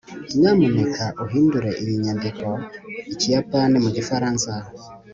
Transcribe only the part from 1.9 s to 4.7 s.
nyandiko yikiyapani mugifaransa